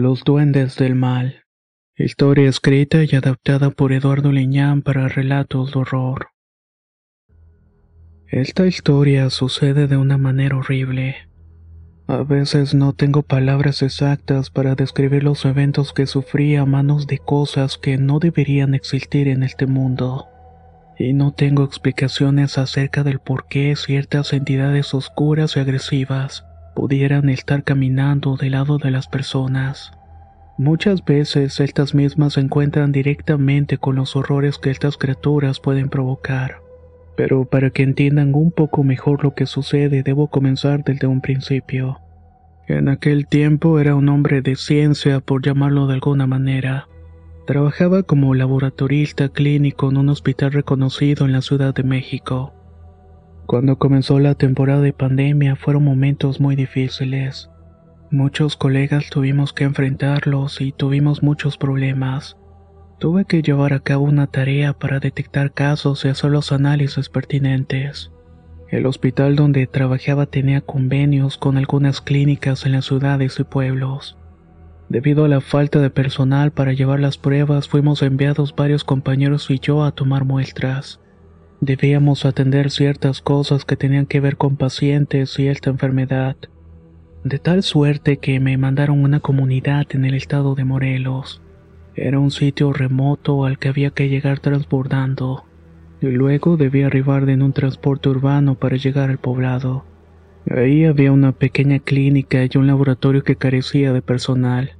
[0.00, 1.42] Los Duendes del Mal.
[1.96, 6.28] Historia escrita y adaptada por Eduardo Liñán para relatos de horror.
[8.28, 11.16] Esta historia sucede de una manera horrible.
[12.06, 17.18] A veces no tengo palabras exactas para describir los eventos que sufrí a manos de
[17.18, 20.28] cosas que no deberían existir en este mundo.
[20.96, 26.44] Y no tengo explicaciones acerca del por qué ciertas entidades oscuras y agresivas
[26.78, 29.90] pudieran estar caminando del lado de las personas.
[30.58, 36.62] Muchas veces estas mismas se encuentran directamente con los horrores que estas criaturas pueden provocar.
[37.16, 41.98] Pero para que entiendan un poco mejor lo que sucede debo comenzar desde un principio.
[42.68, 46.86] En aquel tiempo era un hombre de ciencia, por llamarlo de alguna manera.
[47.44, 52.52] Trabajaba como laboratorista clínico en un hospital reconocido en la Ciudad de México.
[53.48, 57.48] Cuando comenzó la temporada de pandemia fueron momentos muy difíciles.
[58.10, 62.36] Muchos colegas tuvimos que enfrentarlos y tuvimos muchos problemas.
[62.98, 68.12] Tuve que llevar a cabo una tarea para detectar casos y hacer los análisis pertinentes.
[68.68, 74.18] El hospital donde trabajaba tenía convenios con algunas clínicas en las ciudades y pueblos.
[74.90, 79.58] Debido a la falta de personal para llevar las pruebas, fuimos enviados varios compañeros y
[79.58, 81.00] yo a tomar muestras.
[81.60, 86.36] Debíamos atender ciertas cosas que tenían que ver con pacientes y esta enfermedad
[87.24, 91.42] de tal suerte que me mandaron a una comunidad en el estado de Morelos.
[91.96, 95.44] Era un sitio remoto al que había que llegar transbordando,
[96.00, 99.84] y luego debía arribar en un transporte urbano para llegar al poblado.
[100.48, 104.76] Ahí había una pequeña clínica y un laboratorio que carecía de personal.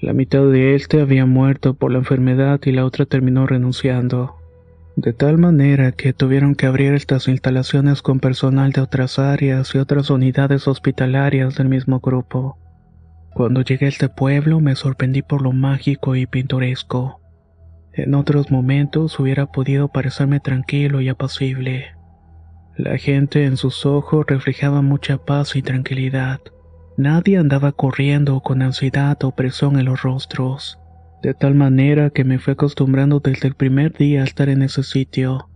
[0.00, 4.39] La mitad de este había muerto por la enfermedad y la otra terminó renunciando
[4.96, 9.78] de tal manera que tuvieron que abrir estas instalaciones con personal de otras áreas y
[9.78, 12.58] otras unidades hospitalarias del mismo grupo.
[13.32, 17.20] Cuando llegué a este pueblo me sorprendí por lo mágico y pintoresco.
[17.92, 21.94] En otros momentos hubiera podido parecerme tranquilo y apacible.
[22.76, 26.40] La gente en sus ojos reflejaba mucha paz y tranquilidad.
[26.96, 30.80] Nadie andaba corriendo con ansiedad o presión en los rostros
[31.22, 34.82] de tal manera que me fui acostumbrando desde el primer día a estar en ese
[34.82, 35.48] sitio,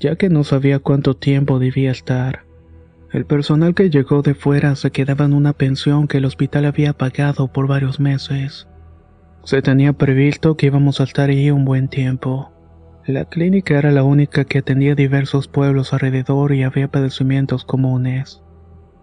[0.00, 2.44] ya que no sabía cuánto tiempo debía estar.
[3.12, 6.94] El personal que llegó de fuera se quedaba en una pensión que el hospital había
[6.94, 8.66] pagado por varios meses.
[9.44, 12.52] Se tenía previsto que íbamos a estar ahí un buen tiempo.
[13.04, 18.42] La clínica era la única que atendía diversos pueblos alrededor y había padecimientos comunes.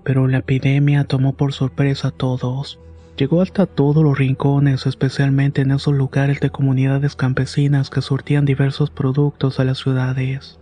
[0.03, 2.79] Pero la epidemia tomó por sorpresa a todos.
[3.19, 8.91] Llegó hasta todos los rincones, especialmente en esos lugares de comunidades campesinas que surtían diversos
[8.91, 10.57] productos a las ciudades.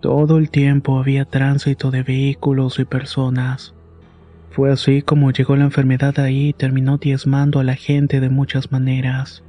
[0.00, 3.74] Todo el tiempo había tránsito de vehículos y personas.
[4.52, 8.70] Fue así como llegó la enfermedad ahí y terminó diezmando a la gente de muchas
[8.70, 9.42] maneras.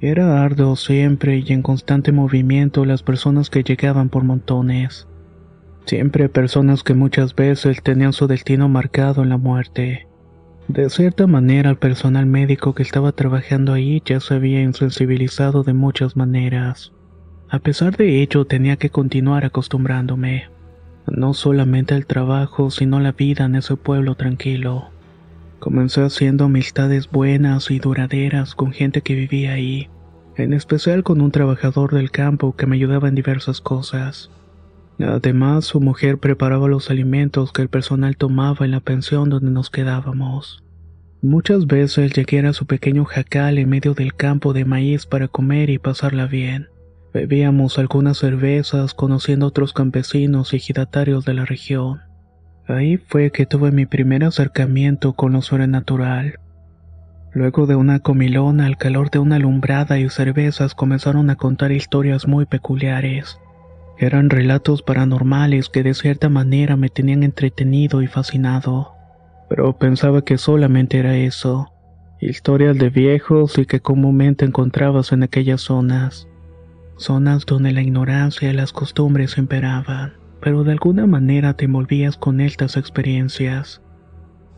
[0.00, 5.06] Era arduo siempre y en constante movimiento las personas que llegaban por montones.
[5.86, 10.09] Siempre personas que muchas veces tenían su destino marcado en la muerte.
[10.72, 15.72] De cierta manera, el personal médico que estaba trabajando ahí ya se había insensibilizado de
[15.72, 16.92] muchas maneras.
[17.48, 20.44] A pesar de ello, tenía que continuar acostumbrándome,
[21.08, 24.90] no solamente al trabajo, sino a la vida en ese pueblo tranquilo.
[25.58, 29.88] Comencé haciendo amistades buenas y duraderas con gente que vivía ahí,
[30.36, 34.30] en especial con un trabajador del campo que me ayudaba en diversas cosas.
[35.02, 39.70] Además, su mujer preparaba los alimentos que el personal tomaba en la pensión donde nos
[39.70, 40.62] quedábamos.
[41.22, 45.70] Muchas veces llegué a su pequeño jacal en medio del campo de maíz para comer
[45.70, 46.68] y pasarla bien.
[47.12, 52.00] Bebíamos algunas cervezas conociendo a otros campesinos y ejidatarios de la región.
[52.68, 56.38] Ahí fue que tuve mi primer acercamiento con lo sobrenatural.
[57.32, 62.26] Luego de una comilona al calor de una alumbrada y cervezas comenzaron a contar historias
[62.26, 63.38] muy peculiares.
[64.02, 68.94] Eran relatos paranormales que de cierta manera me tenían entretenido y fascinado.
[69.50, 71.70] Pero pensaba que solamente era eso.
[72.18, 76.28] Historias de viejos y que comúnmente encontrabas en aquellas zonas.
[76.96, 82.40] Zonas donde la ignorancia y las costumbres imperaban, pero de alguna manera te envolvías con
[82.40, 83.82] estas experiencias.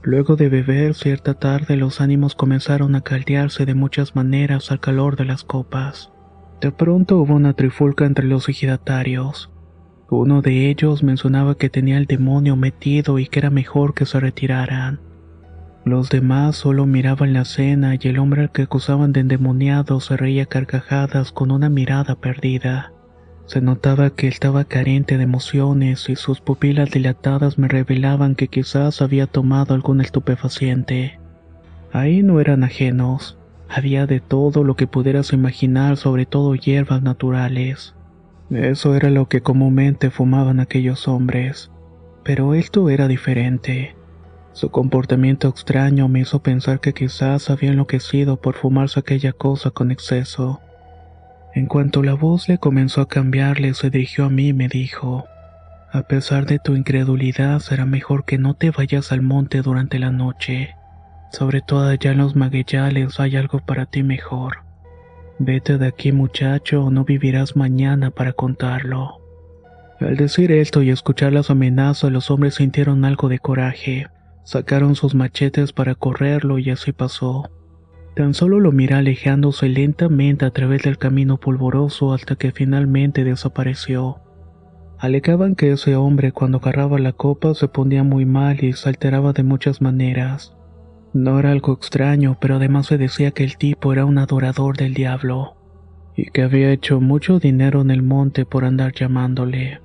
[0.04, 5.16] Luego de beber cierta tarde los ánimos comenzaron a caldearse de muchas maneras al calor
[5.16, 6.11] de las copas.
[6.62, 9.50] De pronto hubo una trifulca entre los ejidatarios.
[10.08, 14.20] Uno de ellos mencionaba que tenía el demonio metido y que era mejor que se
[14.20, 15.00] retiraran.
[15.84, 20.16] Los demás solo miraban la cena y el hombre al que acusaban de endemoniado se
[20.16, 22.92] reía carcajadas con una mirada perdida.
[23.46, 29.02] Se notaba que estaba carente de emociones y sus pupilas dilatadas me revelaban que quizás
[29.02, 31.18] había tomado algún estupefaciente.
[31.92, 33.36] Ahí no eran ajenos.
[33.74, 37.94] Había de todo lo que pudieras imaginar, sobre todo hierbas naturales.
[38.50, 41.70] Eso era lo que comúnmente fumaban aquellos hombres.
[42.22, 43.96] Pero esto era diferente.
[44.52, 49.90] Su comportamiento extraño me hizo pensar que quizás había enloquecido por fumarse aquella cosa con
[49.90, 50.60] exceso.
[51.54, 55.24] En cuanto la voz le comenzó a cambiarle, se dirigió a mí y me dijo,
[55.90, 60.10] A pesar de tu incredulidad, será mejor que no te vayas al monte durante la
[60.10, 60.76] noche.
[61.32, 64.58] Sobre todo allá en los magueyales hay algo para ti mejor.
[65.38, 69.18] Vete de aquí muchacho o no vivirás mañana para contarlo.
[69.98, 74.08] Al decir esto y escuchar las amenazas, los hombres sintieron algo de coraje.
[74.44, 77.50] Sacaron sus machetes para correrlo y así pasó.
[78.14, 84.20] Tan solo lo miré alejándose lentamente a través del camino polvoroso hasta que finalmente desapareció.
[84.98, 89.32] Alegaban que ese hombre cuando agarraba la copa se ponía muy mal y se alteraba
[89.32, 90.54] de muchas maneras.
[91.12, 94.94] No era algo extraño, pero además se decía que el tipo era un adorador del
[94.94, 95.56] diablo,
[96.16, 99.80] y que había hecho mucho dinero en el monte por andar llamándole.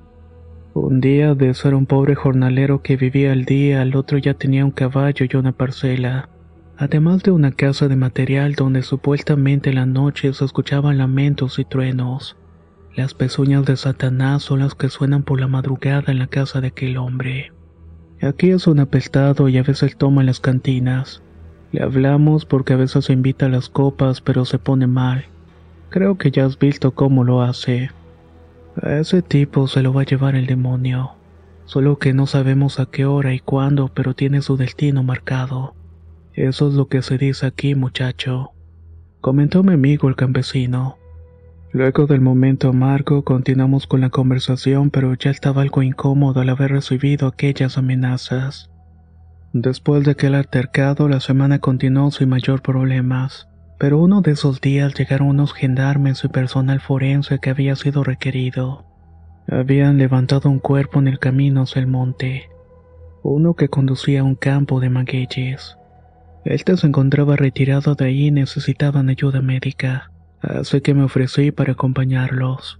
[0.74, 4.64] Un día de ser un pobre jornalero que vivía al día, al otro ya tenía
[4.64, 6.30] un caballo y una parcela
[6.78, 11.66] además de una casa de material donde supuestamente en la noche se escuchaban lamentos y
[11.66, 12.38] truenos.
[12.96, 16.68] Las pezuñas de Satanás son las que suenan por la madrugada en la casa de
[16.68, 17.52] aquel hombre.
[18.22, 21.22] Aquí es un apestado y a veces toma en las cantinas.
[21.72, 25.26] Le hablamos porque a veces invita a las copas pero se pone mal.
[25.90, 27.92] Creo que ya has visto cómo lo hace.
[28.82, 31.12] A ese tipo se lo va a llevar el demonio.
[31.66, 35.76] Solo que no sabemos a qué hora y cuándo, pero tiene su destino marcado.
[36.34, 38.52] Eso es lo que se dice aquí, muchacho,
[39.22, 40.98] comentó mi amigo el campesino.
[41.74, 46.72] Luego del momento amargo continuamos con la conversación, pero ya estaba algo incómodo al haber
[46.72, 48.72] recibido aquellas amenazas.
[49.52, 54.94] Después de aquel altercado, la semana continuó sin mayor problemas, pero uno de esos días
[54.94, 58.86] llegaron unos gendarmes y personal forense que había sido requerido.
[59.50, 62.50] Habían levantado un cuerpo en el camino hacia el monte,
[63.24, 65.78] uno que conducía a un campo de magueyes.
[66.46, 70.12] Este se encontraba retirado de ahí y necesitaban ayuda médica,
[70.42, 72.80] así que me ofrecí para acompañarlos.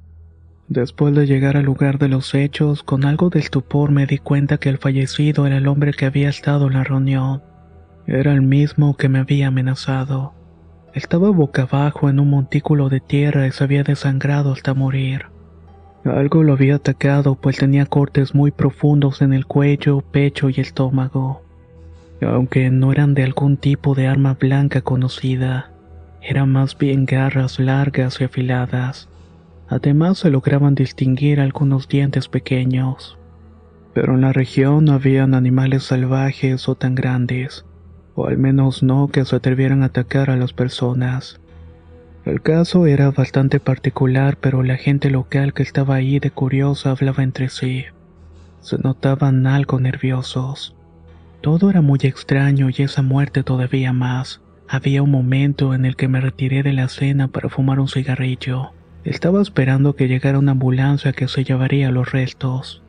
[0.68, 4.58] Después de llegar al lugar de los hechos, con algo de estupor me di cuenta
[4.58, 7.42] que el fallecido era el hombre que había estado en la reunión.
[8.06, 10.34] Era el mismo que me había amenazado.
[10.94, 15.28] Estaba boca abajo en un montículo de tierra y se había desangrado hasta morir.
[16.04, 21.48] Algo lo había atacado pues tenía cortes muy profundos en el cuello, pecho y estómago
[22.26, 25.72] aunque no eran de algún tipo de arma blanca conocida,
[26.28, 29.08] eran más bien garras largas y afiladas.
[29.70, 33.18] Además se lograban distinguir algunos dientes pequeños.
[33.94, 37.66] Pero en la región no habían animales salvajes o tan grandes,
[38.14, 41.40] o al menos no que se atrevieran a atacar a las personas.
[42.26, 47.24] El caso era bastante particular, pero la gente local que estaba ahí de curiosa hablaba
[47.24, 47.86] entre sí.
[48.60, 50.76] Se notaban algo nerviosos.
[51.40, 54.42] Todo era muy extraño y esa muerte todavía más.
[54.70, 58.72] Había un momento en el que me retiré de la cena para fumar un cigarrillo.
[59.06, 62.84] Estaba esperando que llegara una ambulancia que se llevaría los restos.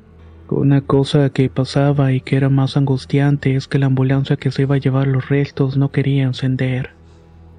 [0.49, 4.63] Una cosa que pasaba y que era más angustiante es que la ambulancia que se
[4.63, 6.91] iba a llevar los restos no quería encender.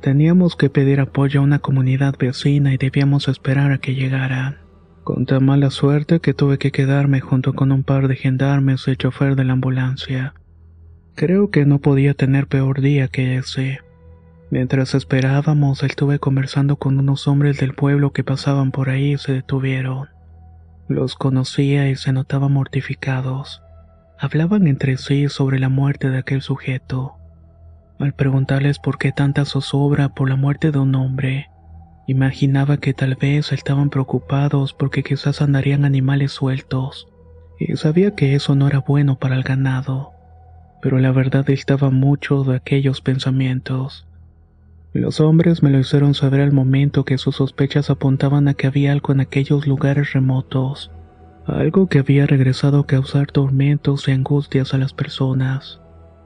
[0.02, 4.58] Teníamos que pedir apoyo a una comunidad vecina y debíamos esperar a que llegaran.
[5.04, 8.92] Con tan mala suerte que tuve que quedarme junto con un par de gendarmes y
[8.92, 10.34] el chofer de la ambulancia.
[11.16, 13.80] Creo que no podía tener peor día que ese.
[14.51, 19.34] Mientras esperábamos, estuve conversando con unos hombres del pueblo que pasaban por ahí y se
[19.34, 20.10] detuvieron.
[20.88, 23.62] Los conocía y se notaban mortificados.
[24.18, 27.13] Hablaban entre sí sobre la muerte de aquel sujeto.
[28.00, 31.50] Al preguntarles por qué tanta zozobra por la muerte de un hombre,
[32.08, 37.08] imaginaba que tal vez estaban preocupados porque quizás andarían animales sueltos,
[37.60, 40.13] y sabía que eso no era bueno para el ganado
[40.82, 44.08] pero la verdad estaba mucho de aquellos pensamientos.
[44.93, 48.91] Los hombres me lo hicieron saber al momento que sus sospechas apuntaban a que había
[48.91, 50.91] algo en aquellos lugares remotos,
[51.46, 55.79] algo que había regresado a causar tormentos y angustias a las personas.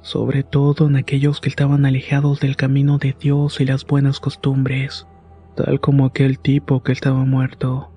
[0.03, 5.07] sobre todo en aquellos que estaban alejados del camino de Dios y las buenas costumbres,
[5.55, 7.89] tal como aquel tipo que estaba muerto.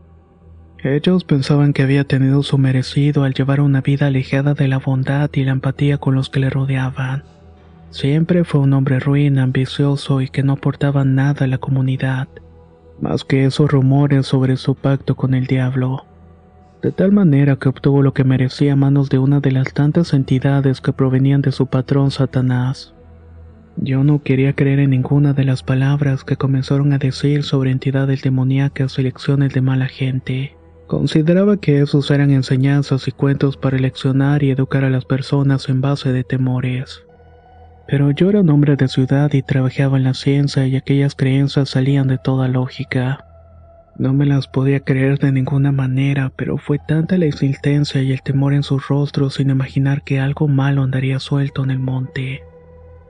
[0.84, 5.30] Ellos pensaban que había tenido su merecido al llevar una vida alejada de la bondad
[5.32, 7.24] y la empatía con los que le rodeaban.
[7.90, 12.28] Siempre fue un hombre ruin, ambicioso y que no aportaba nada a la comunidad,
[13.00, 16.04] más que esos rumores sobre su pacto con el diablo.
[16.82, 20.12] De tal manera que obtuvo lo que merecía a manos de una de las tantas
[20.12, 22.94] entidades que provenían de su patrón Satanás.
[23.76, 28.22] Yo no quería creer en ninguna de las palabras que comenzaron a decir sobre entidades
[28.22, 30.56] demoníacas y lecciones de mala gente.
[30.86, 35.80] Consideraba que esos eran enseñanzas y cuentos para leccionar y educar a las personas en
[35.80, 37.06] base de temores.
[37.88, 41.70] Pero yo era un hombre de ciudad y trabajaba en la ciencia y aquellas creencias
[41.70, 43.24] salían de toda lógica.
[43.98, 48.22] No me las podía creer de ninguna manera, pero fue tanta la insistencia y el
[48.22, 52.42] temor en sus rostros sin imaginar que algo malo andaría suelto en el monte.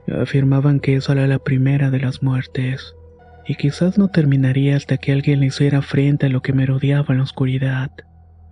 [0.07, 2.95] Afirmaban que esa era la primera de las muertes
[3.47, 7.07] y quizás no terminaría hasta que alguien le hiciera frente a lo que me rodeaba
[7.09, 7.91] en la oscuridad.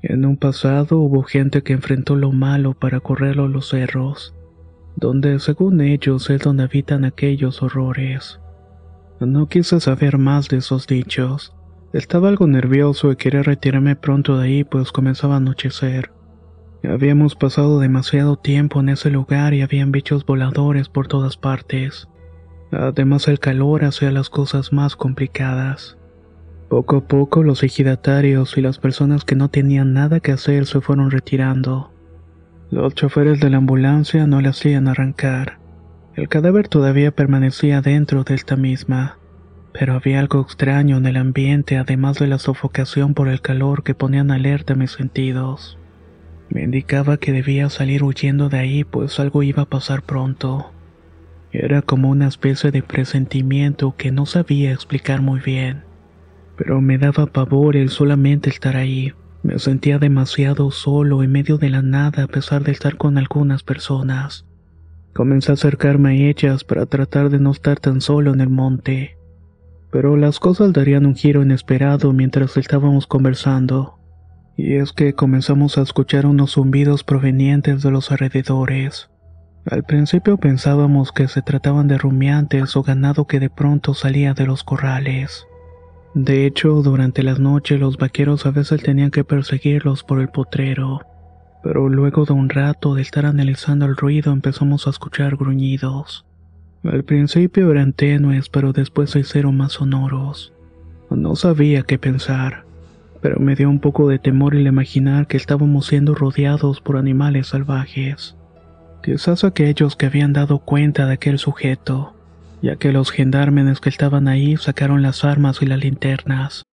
[0.01, 4.35] En un pasado hubo gente que enfrentó lo malo para correrlo a los cerros,
[4.95, 8.39] donde según ellos es donde habitan aquellos horrores.
[9.19, 11.53] No quise saber más de esos dichos.
[11.93, 16.11] Estaba algo nervioso y quería retirarme pronto de ahí pues comenzaba a anochecer.
[16.83, 22.07] Habíamos pasado demasiado tiempo en ese lugar y habían bichos voladores por todas partes.
[22.71, 25.97] Además el calor hacía las cosas más complicadas.
[26.69, 30.81] Poco a poco los ejidatarios y las personas que no tenían nada que hacer se
[30.81, 31.94] fueron retirando.
[32.71, 35.59] Los choferes de la ambulancia no le hacían arrancar.
[36.15, 39.19] El cadáver todavía permanecía dentro de esta misma,
[39.71, 43.93] pero había algo extraño en el ambiente además de la sofocación por el calor que
[43.93, 45.77] ponían alerta mis sentidos.
[46.49, 50.71] Me indicaba que debía salir huyendo de ahí pues algo iba a pasar pronto.
[51.51, 55.83] Era como una especie de presentimiento que no sabía explicar muy bien.
[56.57, 59.13] Pero me daba pavor el solamente estar ahí.
[59.45, 63.61] Me sentía demasiado solo en medio de la nada a pesar de estar con algunas
[63.61, 64.47] personas.
[65.13, 69.19] Comencé a acercarme a ellas para tratar de no estar tan solo en el monte.
[69.91, 73.99] Pero las cosas darían un giro inesperado mientras estábamos conversando.
[74.57, 79.11] Y es que comenzamos a escuchar unos zumbidos provenientes de los alrededores.
[79.67, 84.47] Al principio pensábamos que se trataban de rumiantes o ganado que de pronto salía de
[84.47, 85.45] los corrales.
[86.15, 91.01] De hecho, durante las noches los vaqueros a veces tenían que perseguirlos por el potrero.
[91.61, 96.25] Pero luego de un rato de estar analizando el ruido empezamos a escuchar gruñidos.
[96.85, 100.53] Al principio eran tenues, pero después se hicieron más sonoros.
[101.09, 102.63] No sabía qué pensar,
[103.21, 107.47] pero me dio un poco de temor el imaginar que estábamos siendo rodeados por animales
[107.47, 108.37] salvajes.
[109.03, 112.14] Quizás aquellos que habían dado cuenta de aquel sujeto,
[112.61, 116.63] ya que los gendarmes que estaban ahí sacaron las armas y las linternas.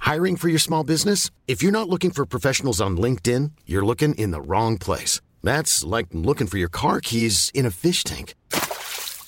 [0.00, 1.30] Hiring for your small business?
[1.46, 5.20] If you're not looking for professionals on LinkedIn, you're looking in the wrong place.
[5.42, 8.34] That's like looking for your car keys in a fish tank.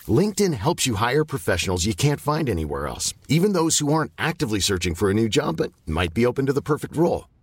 [0.07, 4.61] LinkedIn helps you hire professionals you can't find anywhere else, even those who aren't actively
[4.61, 7.29] searching for a new job but might be open to the perfect role.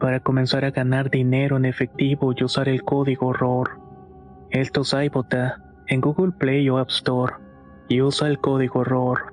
[0.00, 3.78] para comenzar a ganar dinero en efectivo y usar el código ROR.
[4.50, 7.34] Esto es en Google Play o App Store
[7.88, 9.32] y usa el código ROR.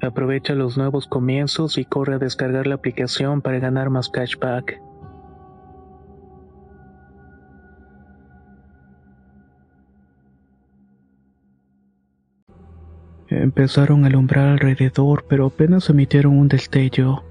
[0.00, 4.80] Aprovecha los nuevos comienzos y corre a descargar la aplicación para ganar más cashback.
[13.28, 17.24] Empezaron a alumbrar alrededor, pero apenas emitieron un destello.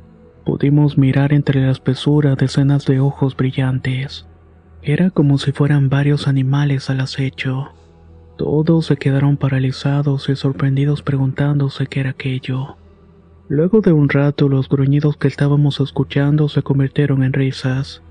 [0.46, 4.28] Pudimos mirar entre la espesura decenas de ojos brillantes.
[4.82, 7.70] Era como si fueran varios animales al acecho.
[8.38, 12.78] Todos se quedaron paralizados y sorprendidos preguntándose qué era aquello.
[13.48, 18.02] Luego de un rato los gruñidos que estábamos escuchando se convirtieron en risas.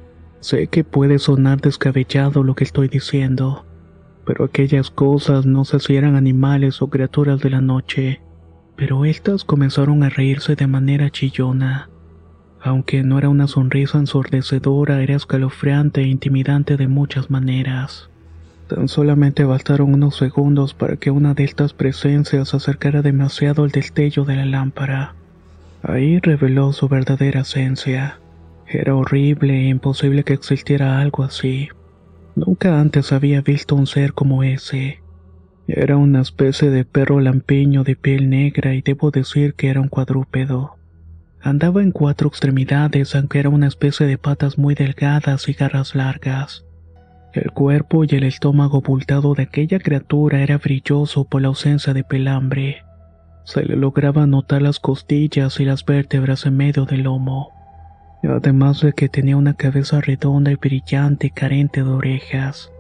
[0.41, 3.67] Sé que puede sonar descabellado lo que estoy diciendo,
[4.25, 8.23] pero aquellas cosas no sé si eran animales o criaturas de la noche,
[8.77, 11.92] pero estas comenzaron a reírse de manera chillona.
[12.65, 18.09] Aunque no era una sonrisa ensordecedora, era escalofriante e intimidante de muchas maneras.
[18.69, 24.25] Tan solamente bastaron unos segundos para que una de estas presencias acercara demasiado al destello
[24.25, 25.15] de la lámpara.
[25.83, 28.21] Ahí reveló su verdadera esencia.
[28.69, 31.69] Era horrible e imposible que existiera algo así.
[32.37, 35.03] Nunca antes había visto un ser como ese.
[35.67, 39.89] Era una especie de perro lampiño de piel negra y debo decir que era un
[39.89, 40.77] cuadrúpedo.
[41.45, 46.65] Andaba en cuatro extremidades, aunque era una especie de patas muy delgadas y garras largas.
[47.33, 52.05] El cuerpo y el estómago abultado de aquella criatura era brilloso por la ausencia de
[52.05, 52.85] pelambre.
[53.45, 57.51] Se le lograba notar las costillas y las vértebras en medio del lomo.
[58.23, 62.71] Además de que tenía una cabeza redonda y brillante carente de orejas.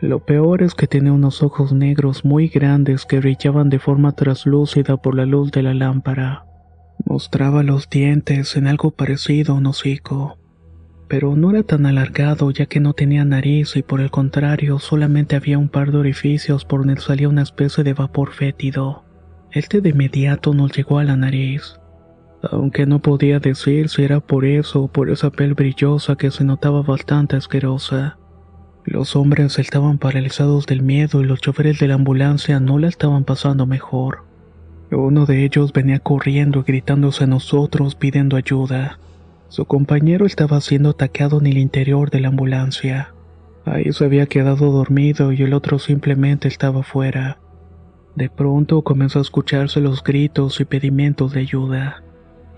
[0.00, 4.96] Lo peor es que tenía unos ojos negros muy grandes que brillaban de forma traslúcida
[4.96, 6.46] por la luz de la lámpara.
[7.12, 10.38] Mostraba los dientes en algo parecido a un hocico,
[11.08, 15.36] pero no era tan alargado ya que no tenía nariz y por el contrario solamente
[15.36, 19.04] había un par de orificios por donde salía una especie de vapor fétido.
[19.50, 21.78] Este de inmediato nos llegó a la nariz,
[22.50, 26.44] aunque no podía decir si era por eso o por esa piel brillosa que se
[26.44, 28.16] notaba bastante asquerosa.
[28.86, 33.24] Los hombres estaban paralizados del miedo y los choferes de la ambulancia no la estaban
[33.24, 34.31] pasando mejor.
[34.94, 38.98] Uno de ellos venía corriendo gritándose a nosotros pidiendo ayuda.
[39.48, 43.14] Su compañero estaba siendo atacado en el interior de la ambulancia.
[43.64, 47.38] Ahí se había quedado dormido y el otro simplemente estaba fuera.
[48.16, 52.02] De pronto comenzó a escucharse los gritos y pedimientos de ayuda.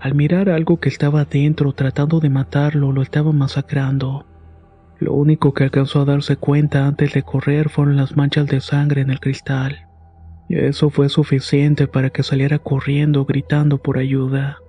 [0.01, 4.25] Al mirar algo que estaba dentro tratando de matarlo, lo estaba masacrando.
[4.99, 9.01] Lo único que alcanzó a darse cuenta antes de correr fueron las manchas de sangre
[9.01, 9.84] en el cristal.
[10.49, 14.59] Eso fue suficiente para que saliera corriendo gritando por ayuda.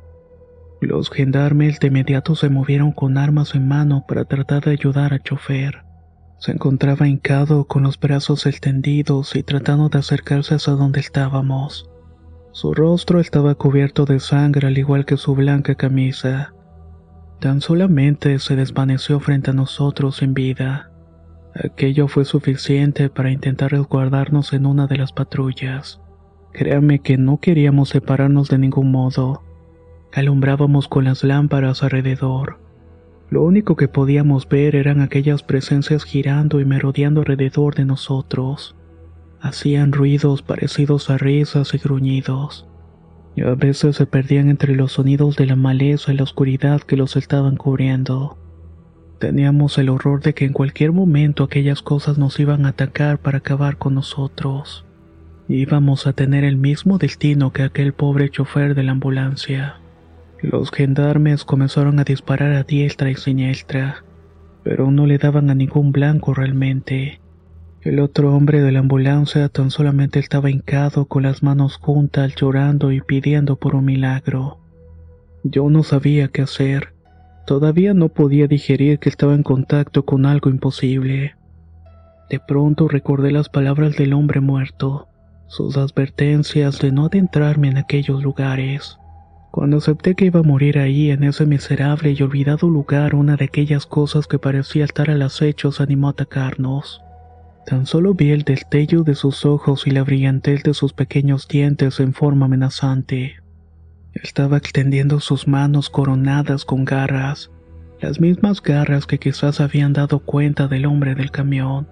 [0.81, 5.23] Los gendarmes de inmediato se movieron con armas en mano para tratar de ayudar al
[5.23, 5.85] chofer.
[6.39, 11.91] Se encontraba hincado con los brazos extendidos y tratando de acercarse hasta donde estábamos.
[12.53, 16.55] Su rostro estaba cubierto de sangre al igual que su blanca camisa.
[17.41, 20.91] Tan solamente se desvaneció frente a nosotros en vida.
[21.65, 26.01] Aquello fue suficiente para intentar resguardarnos en una de las patrullas.
[26.53, 29.43] Créame que no queríamos separarnos de ningún modo.
[30.13, 32.59] Alumbrábamos con las lámparas alrededor.
[33.31, 38.77] Lo único que podíamos ver eran aquellas presencias girando y merodeando alrededor de nosotros.
[39.41, 42.69] Hacían ruidos parecidos a risas y gruñidos.
[43.35, 46.97] Y a veces se perdían entre los sonidos de la maleza y la oscuridad que
[46.97, 48.37] los estaban cubriendo.
[49.19, 53.39] Teníamos el horror de que en cualquier momento aquellas cosas nos iban a atacar para
[53.39, 54.85] acabar con nosotros.
[55.49, 59.77] Íbamos a tener el mismo destino que aquel pobre chofer de la ambulancia.
[60.43, 64.05] Los gendarmes comenzaron a disparar a diestra y siniestra,
[64.63, 67.21] pero no le daban a ningún blanco realmente.
[67.81, 72.93] El otro hombre de la ambulancia tan solamente estaba hincado con las manos juntas llorando
[72.93, 74.59] y pidiendo por un milagro.
[75.43, 76.96] Yo no sabía qué hacer
[77.47, 81.37] Todavía no podía digerir que estaba en contacto con algo imposible.
[82.29, 85.09] De pronto recordé las palabras del hombre muerto.
[85.49, 88.99] sus advertencias de no adentrarme en aquellos lugares.
[89.53, 93.45] Cuando acepté que iba a morir ahí en ese miserable y olvidado lugar, una de
[93.45, 97.01] aquellas cosas que parecía estar al acecho se animó a atacarnos.
[97.65, 102.01] Tan solo vi el destello de sus ojos y la brillantez de sus pequeños dientes
[102.01, 103.37] en forma amenazante.
[104.23, 107.51] Estaba extendiendo sus manos coronadas con garras,
[108.01, 111.89] las mismas garras que quizás habían dado cuenta del hombre del camión.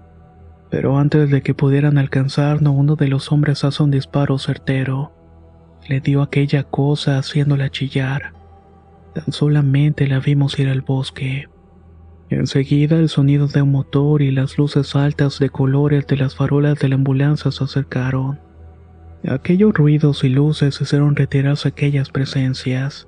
[0.71, 5.13] Pero antes de que pudieran alcanzarnos, uno de los hombres hace un disparo certero
[5.87, 8.33] le dio aquella cosa haciéndola chillar.
[9.13, 11.47] Tan solamente la vimos ir al bosque.
[12.29, 16.79] Enseguida el sonido de un motor y las luces altas de colores de las farolas
[16.79, 18.39] de la ambulancia se acercaron.
[19.27, 23.07] Aquellos ruidos y luces hicieron retirarse aquellas presencias.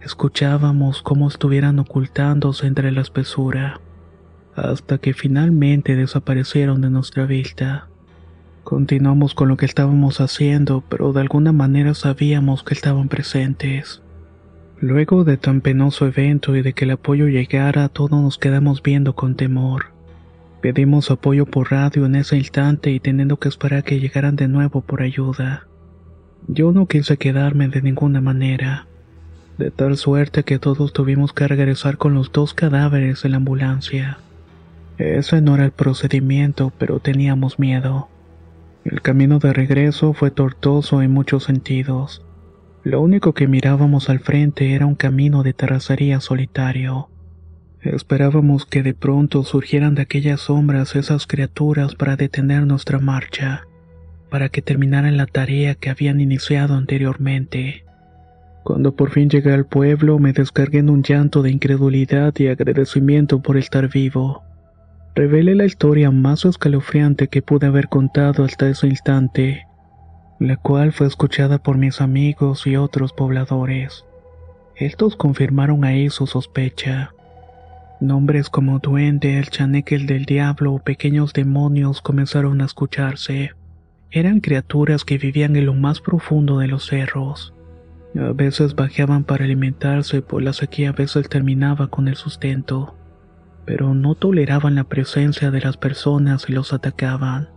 [0.00, 3.80] Escuchábamos cómo estuvieran ocultándose entre la espesura,
[4.54, 7.88] hasta que finalmente desaparecieron de nuestra vista.
[8.62, 14.00] Continuamos con lo que estábamos haciendo, pero de alguna manera sabíamos que estaban presentes.
[14.78, 19.16] Luego de tan penoso evento y de que el apoyo llegara, todos nos quedamos viendo
[19.16, 19.97] con temor.
[20.60, 24.80] Pedimos apoyo por radio en ese instante y teniendo que esperar que llegaran de nuevo
[24.80, 25.68] por ayuda.
[26.48, 28.86] Yo no quise quedarme de ninguna manera,
[29.56, 34.18] de tal suerte que todos tuvimos que regresar con los dos cadáveres en la ambulancia.
[34.98, 38.08] Ese no era el procedimiento, pero teníamos miedo.
[38.84, 42.24] El camino de regreso fue tortuoso en muchos sentidos.
[42.82, 47.10] Lo único que mirábamos al frente era un camino de terracería solitario.
[47.82, 53.62] Esperábamos que de pronto surgieran de aquellas sombras esas criaturas para detener nuestra marcha,
[54.30, 57.84] para que terminaran la tarea que habían iniciado anteriormente.
[58.64, 63.40] Cuando por fin llegué al pueblo me descargué en un llanto de incredulidad y agradecimiento
[63.40, 64.42] por estar vivo.
[65.14, 69.66] Revelé la historia más escalofriante que pude haber contado hasta ese instante,
[70.38, 74.04] la cual fue escuchada por mis amigos y otros pobladores.
[74.76, 77.12] Estos confirmaron ahí su sospecha.
[78.00, 83.52] Nombres como duende, el chaneque del diablo o pequeños demonios comenzaron a escucharse.
[84.10, 87.54] Eran criaturas que vivían en lo más profundo de los cerros.
[88.16, 92.94] A veces bajaban para alimentarse, pues la sequía a veces terminaba con el sustento
[93.68, 97.50] pero no toleraban la presencia de las personas y los atacaban.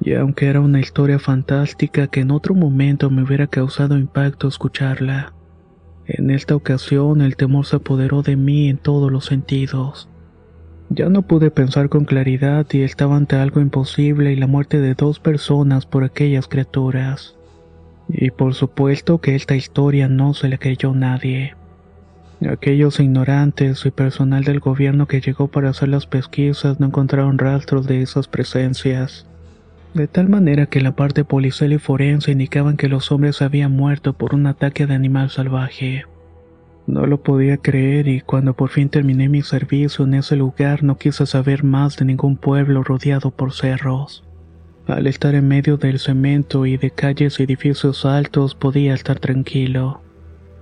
[0.00, 5.32] Y aunque era una historia fantástica que en otro momento me hubiera causado impacto escucharla,
[6.08, 10.08] en esta ocasión el temor se apoderó de mí en todos los sentidos.
[10.88, 14.94] Ya no pude pensar con claridad y estaba ante algo imposible y la muerte de
[14.94, 17.36] dos personas por aquellas criaturas.
[18.08, 21.54] Y por supuesto que esta historia no se la creyó nadie.
[22.48, 27.86] Aquellos ignorantes y personal del gobierno que llegó para hacer las pesquisas no encontraron rastros
[27.86, 29.27] de esas presencias.
[29.98, 34.12] De tal manera que la parte policial y forense indicaban que los hombres habían muerto
[34.12, 36.04] por un ataque de animal salvaje.
[36.86, 40.98] No lo podía creer y cuando por fin terminé mi servicio en ese lugar no
[40.98, 44.22] quise saber más de ningún pueblo rodeado por cerros.
[44.86, 50.00] Al estar en medio del cemento y de calles y edificios altos podía estar tranquilo.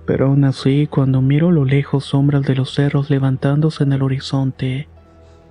[0.07, 4.01] Pero aún así, cuando miro a lo lejos sombras de los cerros levantándose en el
[4.01, 4.87] horizonte,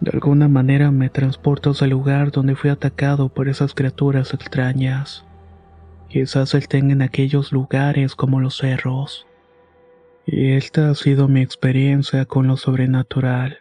[0.00, 5.24] de alguna manera me transporto al lugar donde fui atacado por esas criaturas extrañas.
[6.08, 9.26] Quizás estén en aquellos lugares como los cerros.
[10.26, 13.60] Y esta ha sido mi experiencia con lo sobrenatural.